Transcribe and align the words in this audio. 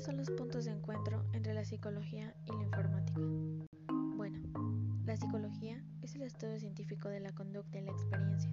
¿Cuáles 0.00 0.06
son 0.06 0.16
los 0.16 0.30
puntos 0.30 0.64
de 0.64 0.70
encuentro 0.70 1.26
entre 1.34 1.52
la 1.52 1.62
psicología 1.62 2.34
y 2.46 2.52
la 2.52 2.62
informática? 2.62 3.20
Bueno, 4.16 4.40
la 5.04 5.14
psicología 5.14 5.84
es 6.00 6.14
el 6.14 6.22
estudio 6.22 6.58
científico 6.58 7.10
de 7.10 7.20
la 7.20 7.32
conducta 7.32 7.78
y 7.78 7.82
la 7.82 7.90
experiencia, 7.90 8.50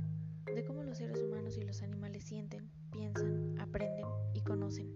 de 0.54 0.66
cómo 0.66 0.84
los 0.84 0.98
seres 0.98 1.24
humanos 1.24 1.58
y 1.58 1.62
los 1.62 1.82
animales 1.84 2.26
sienten, 2.26 2.70
piensan, 2.92 3.58
aprenden 3.62 4.06
y 4.34 4.42
conocen, 4.42 4.92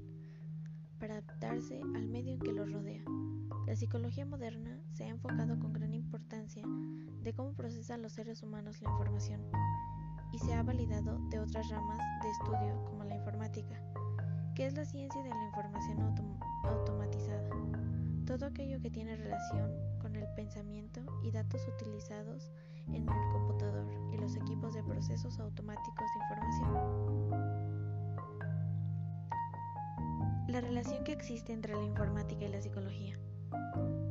para 1.00 1.20
adaptarse 1.20 1.80
al 1.96 2.10
medio 2.10 2.34
en 2.34 2.40
que 2.40 2.52
los 2.52 2.70
rodea. 2.70 3.06
La 3.66 3.78
psicología 3.78 4.26
moderna 4.26 4.78
se 4.92 5.06
ha 5.06 5.08
enfocado 5.08 5.58
con 5.58 5.72
gran 5.72 5.94
importancia 5.94 6.66
de 7.22 7.34
cómo 7.34 7.54
procesan 7.54 8.02
los 8.02 8.12
seres 8.12 8.44
humanos 8.44 8.82
la 8.82 8.90
información 8.90 9.42
y 10.34 10.40
se 10.40 10.54
ha 10.54 10.64
validado 10.64 11.18
de 11.30 11.40
otras 11.40 11.70
ramas 11.70 12.00
de 12.22 12.30
estudio 12.30 12.84
como 12.84 13.06
la 13.06 13.16
informática 13.16 13.82
¿Qué 14.56 14.66
es 14.66 14.74
la 14.74 14.84
ciencia 14.84 15.24
de 15.24 15.30
la 15.30 15.46
información 15.46 16.02
autom 16.02 16.38
automatizada? 16.66 17.50
Todo 18.26 18.46
aquello 18.46 18.82
que 18.82 18.90
tiene 18.90 19.16
relación 19.16 19.72
con 20.02 20.18
el 20.18 20.28
pensamiento 20.36 21.00
y 21.24 21.32
datos 21.32 21.62
utilizados 21.70 22.52
en 22.88 23.08
el 23.08 23.32
computador 23.32 23.88
y 24.12 24.18
los 24.18 24.36
equipos 24.36 24.74
de 24.74 24.84
procesos 24.84 25.40
automáticos 25.40 26.06
de 26.14 26.20
información. 26.24 27.32
La 30.50 30.60
relación 30.60 31.06
que 31.06 31.14
existe 31.14 31.54
entre 31.54 31.74
la 31.74 31.84
informática 31.84 32.44
y 32.44 32.50
la 32.50 32.62
psicología. 32.62 33.18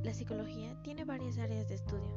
La 0.02 0.14
psicología 0.14 0.74
tiene 0.82 1.04
varias 1.04 1.36
áreas 1.36 1.68
de 1.68 1.74
estudio 1.74 2.14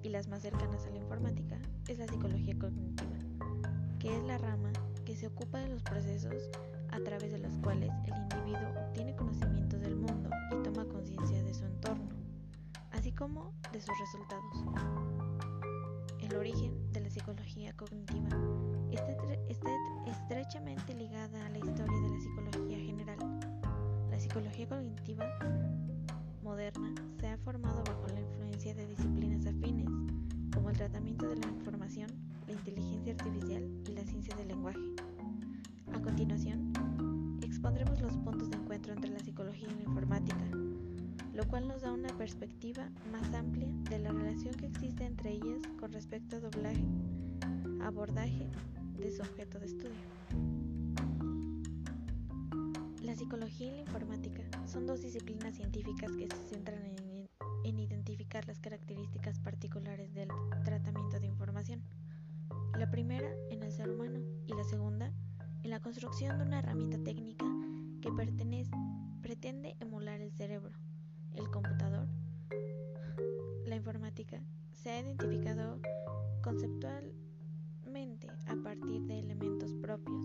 y 0.00 0.10
las 0.10 0.28
más 0.28 0.42
cercanas 0.42 0.86
a 0.86 0.90
la 0.90 0.98
informática 0.98 1.58
es 1.88 1.98
la 1.98 2.06
psicología 2.06 2.56
cognitiva, 2.56 3.16
que 3.98 4.16
es 4.16 4.22
la 4.22 4.38
rama 4.38 4.70
que 5.04 5.16
se 5.16 5.26
ocupa 5.26 5.58
de 5.58 5.70
los 5.70 5.82
procesos 5.82 6.50
a 6.94 7.00
través 7.00 7.32
de 7.32 7.38
los 7.38 7.56
cuales 7.58 7.90
el 8.04 8.16
individuo 8.16 8.68
obtiene 8.86 9.16
conocimiento 9.16 9.76
del 9.78 9.96
mundo 9.96 10.30
y 10.52 10.62
toma 10.62 10.84
conciencia 10.84 11.42
de 11.42 11.52
su 11.52 11.64
entorno, 11.64 12.08
así 12.92 13.10
como 13.10 13.52
de 13.72 13.80
sus 13.80 13.94
resultados. 13.98 14.64
El 16.20 16.36
origen 16.36 16.92
de 16.92 17.00
la 17.00 17.10
psicología 17.10 17.72
cognitiva 17.76 18.28
está, 18.92 19.12
está 19.48 19.70
estrechamente 20.06 20.94
ligada 20.94 21.46
a 21.46 21.48
la 21.48 21.58
historia 21.58 22.00
de 22.00 22.10
la 22.10 22.20
psicología 22.20 22.78
general. 22.78 23.18
La 24.10 24.18
psicología 24.20 24.68
cognitiva 24.68 25.26
moderna 26.44 26.94
se 27.18 27.26
ha 27.26 27.36
formado 27.38 27.82
bajo 27.82 28.06
la 28.14 28.20
influencia 28.20 28.72
de 28.72 28.86
disciplinas 28.86 29.44
afines, 29.46 29.88
como 30.54 30.70
el 30.70 30.76
tratamiento 30.76 31.26
de 31.26 31.36
la 31.36 31.48
información, 31.48 32.08
la 32.46 32.52
inteligencia 32.52 33.14
artificial 33.14 33.68
y 33.88 33.92
la 33.94 34.04
ciencia 34.04 34.36
del 34.36 34.48
lenguaje. 34.48 34.78
A 35.94 36.02
continuación, 36.02 36.72
expondremos 37.40 38.00
los 38.00 38.16
puntos 38.18 38.50
de 38.50 38.56
encuentro 38.56 38.92
entre 38.92 39.10
la 39.10 39.20
psicología 39.20 39.68
y 39.70 39.76
la 39.76 39.82
informática, 39.84 40.44
lo 41.32 41.46
cual 41.46 41.68
nos 41.68 41.82
da 41.82 41.92
una 41.92 42.08
perspectiva 42.18 42.90
más 43.12 43.32
amplia 43.32 43.68
de 43.88 44.00
la 44.00 44.10
relación 44.10 44.54
que 44.54 44.66
existe 44.66 45.04
entre 45.04 45.34
ellas 45.34 45.62
con 45.78 45.92
respecto 45.92 46.36
a 46.36 46.40
doblaje, 46.40 46.84
abordaje 47.80 48.50
de 48.98 49.12
su 49.12 49.22
objeto 49.22 49.60
de 49.60 49.66
estudio. 49.66 49.94
La 53.00 53.14
psicología 53.14 53.68
y 53.68 53.76
la 53.76 53.82
informática 53.82 54.42
son 54.66 54.86
dos 54.86 55.00
disciplinas 55.00 55.54
científicas 55.54 56.10
que 56.16 56.26
se 56.28 56.54
centran 56.56 56.84
en, 56.84 57.28
en 57.62 57.78
identificar 57.78 58.44
las 58.48 58.58
características 58.58 59.33
construcción 65.84 66.38
de 66.38 66.46
una 66.46 66.60
herramienta 66.60 66.96
técnica 67.04 67.44
que 68.00 68.10
pretende 69.22 69.76
emular 69.80 70.22
el 70.22 70.32
cerebro, 70.32 70.72
el 71.34 71.50
computador. 71.50 72.08
La 73.66 73.76
informática 73.76 74.42
se 74.72 74.90
ha 74.90 75.00
identificado 75.00 75.78
conceptualmente 76.42 78.28
a 78.46 78.56
partir 78.64 79.02
de 79.02 79.18
elementos 79.18 79.74
propios, 79.74 80.24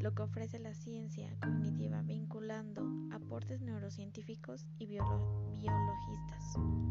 lo 0.00 0.16
que 0.16 0.22
ofrece 0.22 0.58
la 0.58 0.74
ciencia 0.74 1.30
cognitiva 1.40 2.02
vinculando 2.02 2.82
aportes 3.12 3.60
neurocientíficos 3.60 4.66
y 4.80 4.86
biologistas. 4.86 6.87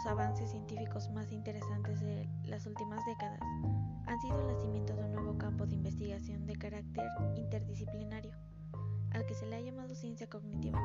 Los 0.00 0.12
avances 0.12 0.50
científicos 0.50 1.10
más 1.10 1.30
interesantes 1.30 2.00
de 2.00 2.26
las 2.46 2.64
últimas 2.64 3.04
décadas 3.04 3.38
han 4.06 4.18
sido 4.22 4.40
el 4.40 4.54
nacimiento 4.54 4.94
de 4.94 5.04
un 5.04 5.12
nuevo 5.12 5.36
campo 5.36 5.66
de 5.66 5.74
investigación 5.74 6.46
de 6.46 6.56
carácter 6.56 7.04
interdisciplinario, 7.36 8.32
al 9.10 9.26
que 9.26 9.34
se 9.34 9.44
le 9.44 9.56
ha 9.56 9.60
llamado 9.60 9.94
ciencia 9.94 10.26
cognitiva. 10.26 10.80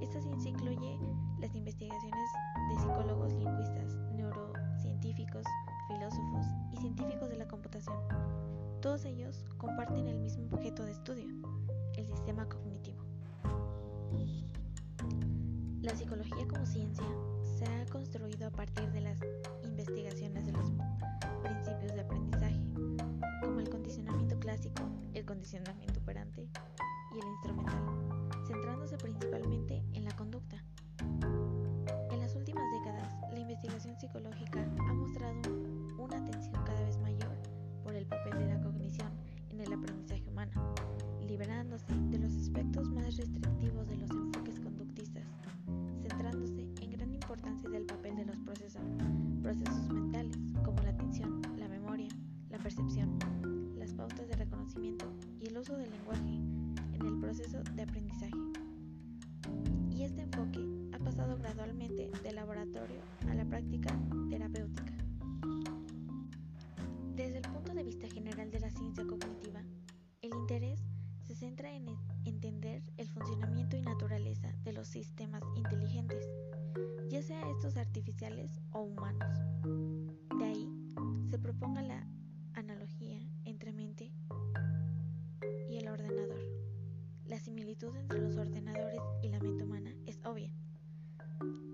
Esta 0.00 0.22
ciencia 0.22 0.48
incluye 0.50 0.98
las 1.38 1.54
investigaciones 1.54 2.30
de 2.70 2.76
psicólogos, 2.76 3.34
lingüistas, 3.34 3.94
neurocientíficos, 4.14 5.44
filósofos 5.88 6.46
y 6.72 6.78
científicos 6.78 7.28
de 7.28 7.36
la 7.36 7.48
computación. 7.48 7.98
Todos 8.80 9.04
ellos 9.04 9.44
comparten 9.58 10.08
el 10.08 10.20
mismo 10.20 10.46
objeto 10.52 10.86
de 10.86 10.92
estudio, 10.92 11.26
el 11.98 12.06
sistema 12.06 12.48
cognitivo. 12.48 13.04
La 15.82 15.94
psicología 15.94 16.48
como 16.48 16.64
ciencia 16.64 17.04
se 17.58 17.64
ha 17.64 17.86
construido 17.86 18.46
a 18.46 18.50
partir 18.50 18.88
de 18.92 19.00
las 19.00 19.18
investigaciones 19.64 20.46
de 20.46 20.52
los 20.52 20.70
principios 21.42 21.92
de 21.92 22.02
aprendizaje, 22.02 22.60
como 23.42 23.58
el 23.58 23.68
condicionamiento 23.68 24.38
clásico, 24.38 24.82
el 25.12 25.24
condicionamiento 25.24 25.98
operante 25.98 26.48
y 27.12 27.18
el 27.18 27.26
instrumental, 27.26 27.82
centrándose 28.46 28.96
principalmente 28.96 29.82
en 29.92 30.04
la 30.04 30.14
conducta. 30.14 30.62
En 32.12 32.20
las 32.20 32.36
últimas 32.36 32.64
décadas, 32.70 33.12
la 33.32 33.40
investigación 33.40 33.98
psicológica 33.98 34.64
ha 34.78 34.92
mostrado 34.92 35.40
una 35.98 36.16
atención 36.16 36.64
cada 36.64 36.80
vez 36.84 36.96
mayor 36.98 37.36
por 37.82 37.92
el 37.96 38.06
papel 38.06 38.38
de 38.38 38.54
la 38.54 38.60
cognición 38.60 39.10
en 39.50 39.62
el 39.62 39.72
aprendizaje 39.72 39.97
los 74.78 74.86
sistemas 74.86 75.42
inteligentes 75.56 76.24
ya 77.10 77.20
sea 77.20 77.50
estos 77.50 77.76
artificiales 77.76 78.60
o 78.70 78.82
humanos. 78.82 79.28
De 80.38 80.44
ahí 80.44 80.68
se 81.28 81.36
proponga 81.36 81.82
la 81.82 82.06
analogía 82.54 83.18
entre 83.44 83.72
mente 83.72 84.12
y 85.68 85.78
el 85.78 85.88
ordenador. 85.88 86.40
La 87.26 87.40
similitud 87.40 87.92
entre 87.96 88.20
los 88.20 88.36
ordenadores 88.36 89.00
y 89.20 89.30
la 89.30 89.40
mente 89.40 89.64
humana 89.64 89.92
es 90.06 90.24
obvia. 90.24 90.52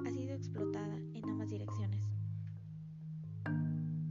Ha 0.07 0.11
sido 0.11 0.33
explotada 0.33 0.97
en 1.13 1.29
ambas 1.29 1.51
direcciones. 1.51 2.07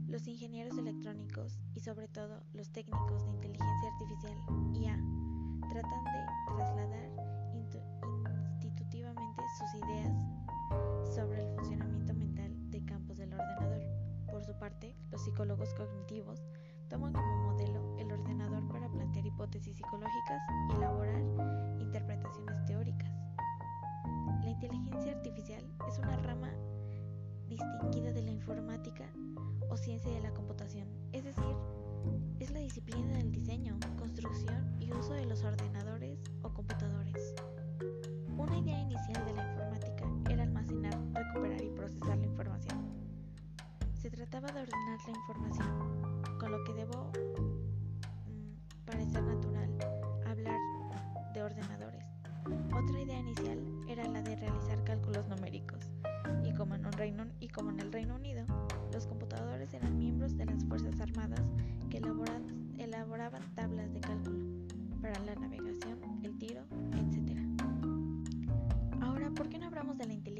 Los 0.06 0.28
ingenieros 0.28 0.78
electrónicos 0.78 1.58
y 1.74 1.80
sobre 1.80 2.06
todo 2.06 2.44
los 2.52 2.70
técnicos 2.70 3.24
de 3.24 3.30
inteligencia 3.30 3.53
psicólogos 15.24 15.72
cognitivos 15.72 16.42
toman 16.88 17.14
como 17.14 17.50
modelo 17.50 17.96
el 17.98 18.12
ordenador 18.12 18.68
para 18.68 18.90
plantear 18.90 19.24
hipótesis 19.24 19.74
psicológicas 19.74 20.42
y 20.70 20.76
elaborar 20.76 21.22
interpretaciones 21.80 22.62
teóricas. 22.66 23.10
La 24.42 24.50
inteligencia 24.50 25.12
artificial 25.12 25.64
es 25.88 25.98
una 25.98 26.16
rama 26.18 26.50
distinguida 27.48 28.12
de 28.12 28.22
la 28.22 28.32
informática 28.32 29.08
o 29.70 29.76
ciencia 29.78 30.12
de 30.12 30.20
la 30.20 30.34
computación, 30.34 30.88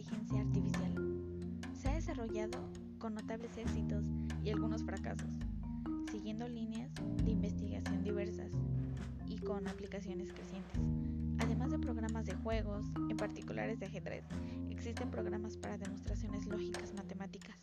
inteligencia 0.05 0.41
artificial? 0.41 0.95
Se 1.75 1.89
ha 1.89 1.95
desarrollado 1.95 2.59
con 2.99 3.15
notables 3.15 3.57
éxitos 3.57 4.05
y 4.43 4.51
algunos 4.51 4.85
fracasos, 4.85 5.31
siguiendo 6.11 6.47
líneas 6.47 6.93
de 7.25 7.31
investigación 7.31 8.03
diversas 8.03 8.53
y 9.27 9.39
con 9.39 9.67
aplicaciones 9.67 10.33
crecientes. 10.33 10.81
Además 11.39 11.71
de 11.71 11.79
programas 11.79 12.27
de 12.27 12.35
juegos, 12.35 12.87
en 13.09 13.17
particulares 13.17 13.81
de 13.81 13.87
ajedrez, 13.87 14.25
existen 14.71 15.11
programas 15.11 15.57
para 15.57 15.79
demostraciones 15.79 16.47
lógicas 16.47 16.93
matemáticas 16.95 17.57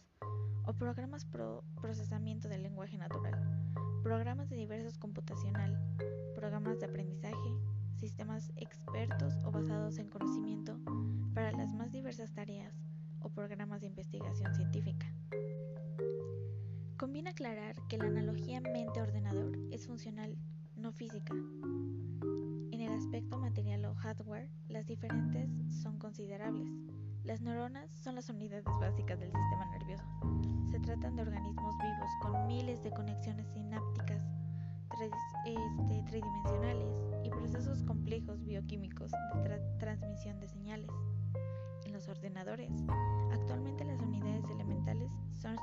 o 0.66 0.74
programas 0.74 1.26
pro 1.26 1.64
procesamiento 1.80 2.50
del 2.50 2.64
lenguaje 2.64 2.98
natural, 2.98 3.40
programas 4.04 4.50
de 4.50 4.56
diversos 4.56 4.98
computacional, 4.98 5.80
programas 6.36 6.80
de 6.80 6.86
aprendizaje, 6.86 7.56
sistemas 8.01 8.51
expertos 8.56 9.36
o 9.45 9.51
basados 9.51 10.00
en 10.00 10.09
conocimiento 10.09 10.80
para 11.36 11.51
las 11.51 11.71
más 11.75 11.92
diversas 11.92 12.33
tareas 12.33 12.74
o 13.19 13.30
programas 13.30 13.81
de 13.81 13.88
investigación 13.88 14.51
científica. 14.56 15.06
Conviene 16.98 17.30
aclarar 17.30 17.75
que 17.88 18.00
la 18.00 18.06
analogía 18.06 18.59
mente-ordenador 18.59 19.56
es 19.69 19.86
funcional, 19.86 20.36
no 20.75 20.92
física. 20.92 21.36
En 22.71 22.81
el 22.81 22.92
aspecto 22.92 23.38
material 23.38 23.86
o 23.86 23.94
hardware, 23.94 24.50
las 24.68 24.88
diferentes 24.88 25.51
son 25.69 26.00
considerables. 26.00 26.68
Las 27.24 27.39
neuronas 27.42 27.92
son 27.92 28.15
las 28.15 28.30
unidades 28.30 28.65
básicas 28.80 29.19
del 29.19 29.31
sistema 29.31 29.69
nervioso. 29.77 30.04
Se 30.71 30.80
tratan 30.80 31.15
de 31.15 31.21
organismos 31.21 31.75
vivos 31.77 32.09
con 32.19 32.47
miles 32.47 32.81
bioquímicos 38.62 39.12
de 39.34 39.60
transmisión 39.80 40.40
de 40.40 40.48
señales. 40.48 40.90
En 41.84 41.94
los 41.94 42.08
ordenadores, 42.08 42.72
actualmente 43.31 43.84
las 43.84 44.00
unidades 44.00 44.46
elementales 44.50 45.10
son 45.34 45.58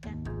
pendidikan. 0.00 0.37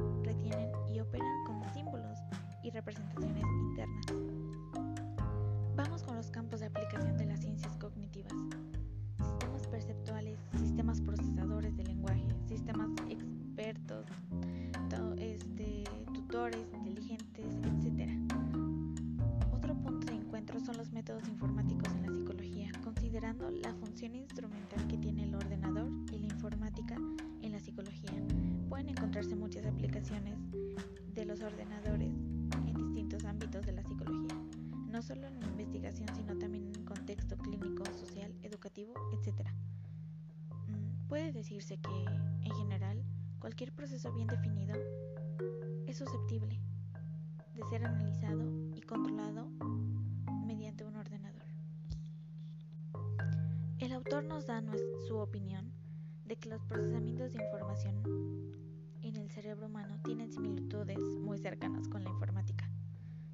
Decirse 41.38 41.78
que, 41.78 42.04
en 42.42 42.52
general, 42.56 43.04
cualquier 43.38 43.72
proceso 43.72 44.12
bien 44.12 44.26
definido 44.26 44.74
es 45.86 45.96
susceptible 45.96 46.60
de 47.54 47.62
ser 47.70 47.86
analizado 47.86 48.42
y 48.74 48.80
controlado 48.80 49.48
mediante 50.44 50.84
un 50.84 50.96
ordenador. 50.96 51.46
El 53.78 53.92
autor 53.92 54.24
nos 54.24 54.46
da 54.46 54.60
su 55.06 55.16
opinión 55.16 55.72
de 56.24 56.34
que 56.34 56.48
los 56.48 56.64
procesamientos 56.64 57.32
de 57.32 57.44
información 57.44 58.02
en 59.02 59.16
el 59.16 59.30
cerebro 59.30 59.66
humano 59.66 60.00
tienen 60.02 60.32
similitudes 60.32 60.98
muy 60.98 61.38
cercanas 61.38 61.86
con 61.86 62.02
la 62.02 62.10
informática. 62.10 62.68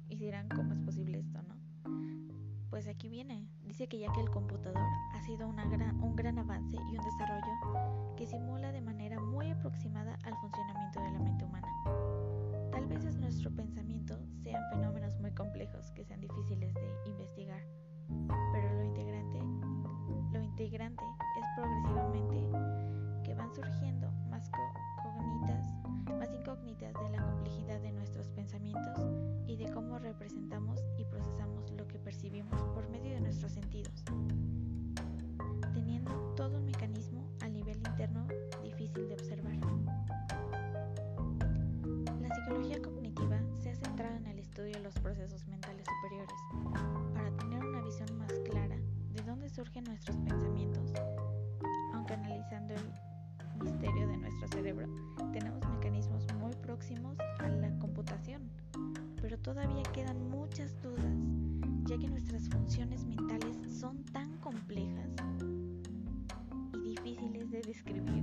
Y 0.09 0.17
dirán, 0.17 0.47
¿cómo 0.49 0.73
es 0.73 0.79
posible 0.79 1.19
esto, 1.19 1.41
no? 1.41 1.55
Pues 2.69 2.85
aquí 2.85 3.09
viene. 3.09 3.49
Dice 3.75 3.89
que 3.89 3.99
ya 3.99 4.09
que 4.13 4.21
el 4.21 4.29
computador 4.29 4.87
ha 5.11 5.21
sido 5.25 5.49
un 5.49 6.15
gran 6.15 6.39
avance 6.39 6.77
y 6.77 6.97
un 6.97 7.03
desarrollo 7.03 8.15
que 8.15 8.25
simula 8.25 8.71
de 8.71 8.79
manera 8.79 9.14
surgen 49.65 49.83
nuestros 49.85 50.17
pensamientos, 50.17 50.91
aunque 51.93 52.13
analizando 52.13 52.73
el 52.75 53.63
misterio 53.63 54.07
de 54.07 54.17
nuestro 54.17 54.47
cerebro, 54.49 54.87
tenemos 55.33 55.67
mecanismos 55.69 56.25
muy 56.35 56.53
próximos 56.61 57.17
a 57.39 57.47
la 57.47 57.69
computación, 57.79 58.43
pero 59.21 59.39
todavía 59.39 59.81
quedan 59.93 60.29
muchas 60.29 60.79
dudas, 60.83 61.15
ya 61.85 61.97
que 61.97 62.07
nuestras 62.07 62.47
funciones 62.49 63.05
mentales 63.05 63.57
son 63.79 64.03
tan 64.05 64.37
complejas 64.37 65.09
y 66.73 66.95
difíciles 66.95 67.49
de 67.49 67.61
describir 67.61 68.14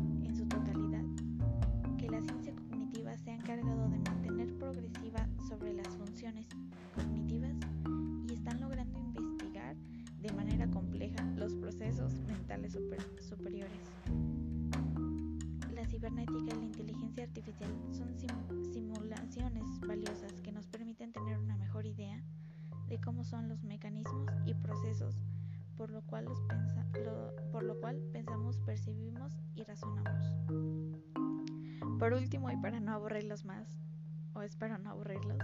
por 27.63 27.69
lo 27.69 27.81
cual 27.81 28.03
pensamos, 28.13 28.59
percibimos 28.67 29.33
y 29.55 29.63
razonamos. 29.63 30.35
Por 31.97 32.13
último, 32.13 32.51
y 32.51 32.57
para 32.57 32.81
no 32.81 32.91
aburrirlos 32.93 33.45
más, 33.45 33.79
o 34.35 34.43
espero 34.43 34.79
no 34.79 34.91
aburrirlos, 34.91 35.39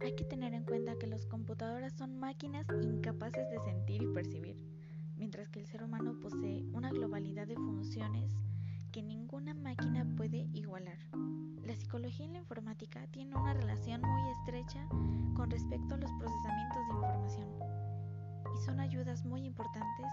hay 0.00 0.16
que 0.16 0.24
tener 0.24 0.54
en 0.54 0.64
cuenta 0.64 0.96
que 0.96 1.06
las 1.06 1.26
computadoras 1.26 1.92
son 1.92 2.18
máquinas 2.18 2.66
incapaces 2.80 3.50
de 3.50 3.60
sentir 3.60 4.02
y 4.02 4.06
percibir, 4.14 4.56
mientras 5.18 5.50
que 5.50 5.60
el 5.60 5.66
ser 5.66 5.82
humano 5.84 6.18
posee 6.22 6.64
una 6.72 6.88
globalidad 6.90 7.46
de 7.46 7.56
funciones 7.56 8.32
que 8.90 9.02
ninguna 9.02 9.52
máquina 9.52 10.06
puede 10.16 10.48
igualar. 10.54 10.96
La 11.66 11.76
psicología 11.76 12.24
y 12.24 12.30
la 12.30 12.38
informática 12.38 13.06
tienen 13.08 13.36
una 13.36 13.52
relación 13.52 14.00
muy 14.00 14.30
estrecha 14.30 14.88
con 15.34 15.50
respecto 15.50 15.96
a 15.96 15.98
los 15.98 16.10
procesamientos 16.12 16.78
de 16.88 16.94
información 16.94 17.76
y 18.54 18.64
son 18.64 18.80
ayudas 18.80 19.24
muy 19.24 19.44
importantes 19.44 20.06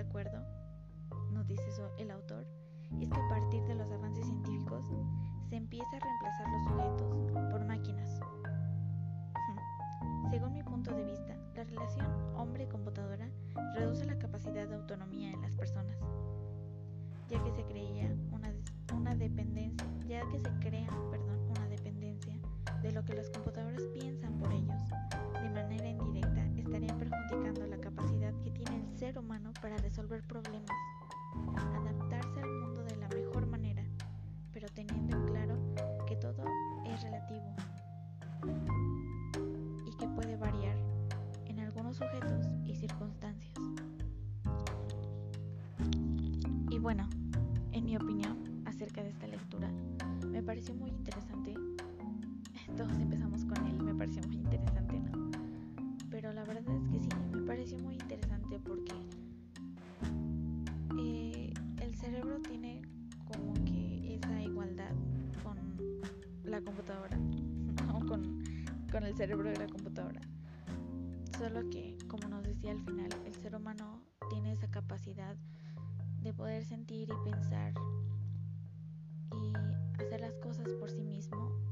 de 0.00 0.06
acuerdo 0.06 0.40
nos 1.30 1.46
dice 1.46 1.62
el 1.98 2.10
autor, 2.10 2.46
es 3.02 3.10
que 3.10 3.20
a 3.20 3.28
partir 3.28 3.62
de 3.64 3.74
los 3.74 3.90
avances 3.90 4.24
científicos 4.24 4.82
se 5.50 5.56
empieza 5.56 5.94
a 5.94 6.00
reemplazar 6.00 6.48
los 6.48 6.64
sujetos 6.64 7.14
por 7.50 7.62
máquinas. 7.66 8.18
Según 10.30 10.54
mi 10.54 10.62
punto 10.62 10.94
de 10.94 11.04
vista, 11.04 11.36
la 11.54 11.64
relación 11.64 12.06
hombre-computadora 12.34 13.28
reduce 13.74 14.06
la 14.06 14.18
capacidad 14.18 14.66
de 14.66 14.76
autonomía 14.76 15.32
en 15.32 15.42
las 15.42 15.54
personas, 15.54 15.98
ya 17.28 17.42
que 17.42 17.50
se 17.50 17.62
crea, 17.64 18.16
una 18.98 19.14
dependencia 19.16 19.86
de 22.82 22.92
lo 22.92 23.04
que 23.04 23.14
las 23.14 23.28
computadoras 23.28 23.82
piensan 23.92 24.39
resolver 30.10 30.26
problemas, 30.26 30.76
adaptarse 31.56 32.40
al 32.40 32.50
mundo 32.50 32.82
de 32.82 32.96
la 32.96 33.08
mejor 33.08 33.46
manera, 33.46 33.84
pero 34.52 34.66
teniendo 34.74 35.16
en 35.16 35.26
claro 35.26 35.56
que 36.06 36.16
todo 36.16 36.44
es 36.84 37.00
relativo 37.02 37.54
y 39.86 39.96
que 39.96 40.08
puede 40.08 40.36
variar 40.36 40.76
en 41.46 41.60
algunos 41.60 41.96
sujetos 41.96 42.48
y 42.64 42.74
circunstancias. 42.74 43.54
Y 46.70 46.78
bueno, 46.80 47.08
en 47.70 47.84
mi 47.84 47.96
opinión 47.96 48.64
acerca 48.66 49.04
de 49.04 49.10
esta 49.10 49.28
lectura, 49.28 49.70
me 50.26 50.42
pareció 50.42 50.74
muy 50.74 50.90
el 69.10 69.16
cerebro 69.16 69.50
de 69.50 69.56
la 69.56 69.66
computadora. 69.66 70.20
Solo 71.36 71.68
que, 71.68 71.98
como 72.06 72.28
nos 72.28 72.44
decía 72.44 72.70
al 72.70 72.80
final, 72.84 73.08
el 73.26 73.34
ser 73.34 73.56
humano 73.56 74.04
tiene 74.28 74.52
esa 74.52 74.70
capacidad 74.70 75.36
de 76.20 76.32
poder 76.32 76.64
sentir 76.64 77.08
y 77.08 77.30
pensar 77.30 77.74
y 79.32 79.52
hacer 80.00 80.20
las 80.20 80.34
cosas 80.36 80.68
por 80.78 80.90
sí 80.90 81.02
mismo 81.02 81.69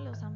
no 0.00 0.10
la 0.10 0.33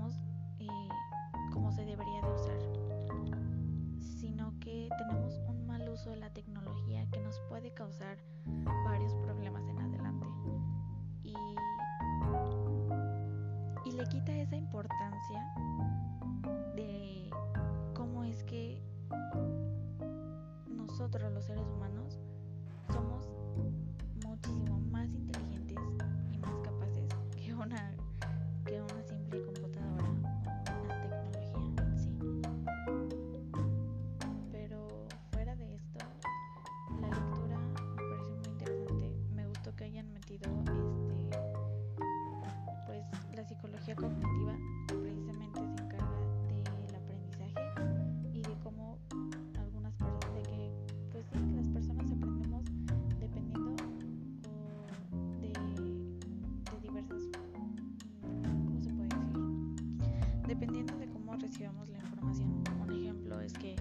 recibamos 61.49 61.88
la 61.88 61.97
información. 61.97 62.62
Un 62.83 62.93
ejemplo 62.93 63.40
es 63.40 63.55
que 63.55 63.75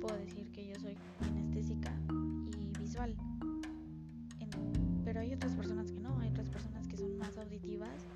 puedo 0.00 0.16
decir 0.16 0.50
que 0.50 0.66
yo 0.66 0.74
soy 0.80 0.96
kinestésica 1.22 1.92
y 2.56 2.78
visual. 2.78 3.14
Pero 5.04 5.20
hay 5.20 5.34
otras 5.34 5.54
personas 5.54 5.92
que 5.92 6.00
no 6.00 6.18
hay 6.20 6.30
otras 6.30 6.48
personas 6.48 6.88
que 6.88 6.96
son 6.96 7.18
más 7.18 7.36
auditivas 7.36 8.06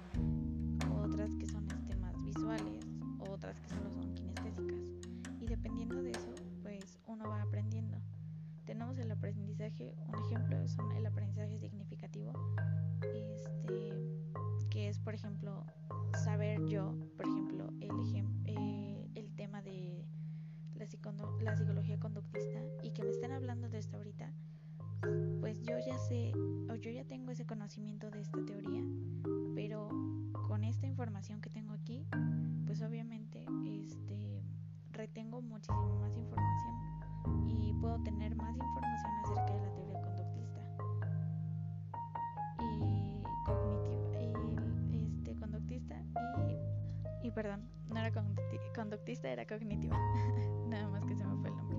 perdón, 47.37 47.69
no 47.91 47.99
era 47.99 48.11
conducti- 48.11 48.73
conductista, 48.75 49.29
era 49.29 49.47
cognitiva. 49.47 49.95
Nada 50.69 50.89
más 50.89 51.05
que 51.05 51.15
se 51.15 51.23
me 51.23 51.37
fue 51.37 51.51
el 51.51 51.57
nombre. 51.57 51.77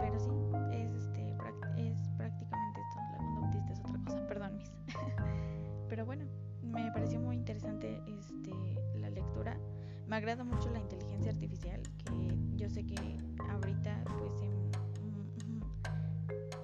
Pero 0.00 0.20
sí, 0.20 0.30
es 0.72 0.94
este 0.94 1.36
es 1.76 2.08
prácticamente 2.16 2.80
esto, 2.80 3.00
la 3.10 3.18
conductista 3.18 3.72
es 3.72 3.80
otra 3.80 3.98
cosa, 4.04 4.26
perdón, 4.28 4.56
mis. 4.58 4.70
Pero 5.88 6.06
bueno, 6.06 6.24
me 6.62 6.88
pareció 6.92 7.18
muy 7.18 7.34
interesante 7.34 8.00
este, 8.06 8.52
la 9.00 9.10
lectura. 9.10 9.58
Me 10.06 10.16
agrada 10.16 10.44
mucho 10.44 10.70
la 10.70 10.78
inteligencia 10.78 11.32
artificial, 11.32 11.82
que 11.98 12.38
yo 12.54 12.70
sé 12.70 12.86
que 12.86 13.18
ahorita, 13.50 14.04
pues 14.20 14.40
en, 14.40 14.70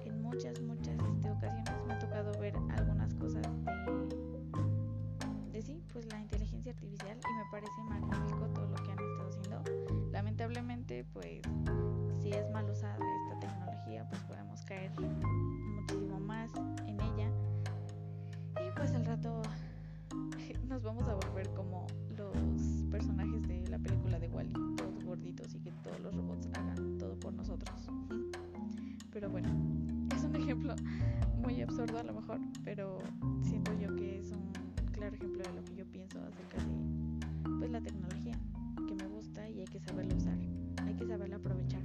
en 0.05 0.21
muchas, 0.21 0.61
muchas 0.61 0.95
este, 0.95 1.29
ocasiones 1.29 1.85
me 1.87 1.93
ha 1.93 1.99
tocado 1.99 2.31
ver 2.39 2.55
algunas 2.55 2.90
inteligencia 6.71 7.11
artificial 7.11 7.17
y 7.17 7.33
me 7.33 7.45
parece 7.51 7.83
magnífico 7.83 8.47
todo 8.53 8.67
lo 8.67 8.75
que 8.75 8.91
han 8.91 8.99
estado 8.99 9.29
haciendo. 9.29 10.11
Lamentablemente, 10.11 11.05
pues 11.13 11.41
si 12.21 12.29
es 12.31 12.49
mal 12.51 12.69
usada 12.69 12.97
esta 13.25 13.39
tecnología, 13.39 14.07
pues 14.09 14.21
podemos 14.23 14.61
caer 14.63 14.91
muchísimo 14.99 16.19
más 16.19 16.51
en 16.87 16.99
ella 16.99 17.29
y 18.65 18.71
pues 18.75 18.91
al 18.91 19.05
rato 19.05 19.41
nos 20.67 20.83
vamos 20.83 21.07
a 21.07 21.15
volver 21.15 21.49
como 21.53 21.87
los 22.15 22.85
personajes 22.89 23.47
de 23.47 23.67
la 23.67 23.79
película 23.79 24.19
de 24.19 24.27
Wally, 24.29 24.53
todos 24.77 25.03
gorditos 25.03 25.53
y 25.55 25.59
que 25.59 25.71
todos 25.83 25.99
los 25.99 26.15
robots 26.15 26.47
hagan 26.53 26.97
todo 26.97 27.19
por 27.19 27.33
nosotros. 27.33 27.89
Pero 29.11 29.29
bueno, 29.29 29.49
es 30.15 30.23
un 30.23 30.35
ejemplo 30.35 30.73
muy 31.41 31.61
absurdo 31.61 31.99
a 31.99 32.03
lo 32.03 32.13
mejor, 32.13 32.39
pero 32.63 32.99
claro 35.11 35.15
ejemplo 35.15 35.43
de 35.43 35.59
lo 35.59 35.65
que 35.65 35.75
yo 35.75 35.85
pienso 35.91 36.19
acerca 36.19 36.57
de 36.57 37.57
pues, 37.59 37.71
la 37.71 37.81
tecnología, 37.81 38.39
que 38.87 38.95
me 38.95 39.07
gusta 39.07 39.49
y 39.49 39.59
hay 39.59 39.67
que 39.67 39.79
saberla 39.79 40.15
usar, 40.15 40.37
hay 40.85 40.93
que 40.93 41.05
saberla 41.05 41.35
aprovechar. 41.35 41.81